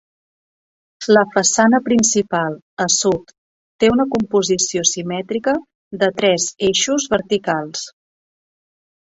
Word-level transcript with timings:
La 1.17 1.21
façana 1.33 1.79
principal, 1.87 2.55
a 2.85 2.87
sud, 2.93 3.29
té 3.83 3.91
una 3.97 4.07
composició 4.17 4.87
simètrica 4.93 5.55
de 6.05 6.11
tres 6.23 6.49
eixos 6.71 7.07
verticals. 7.15 7.87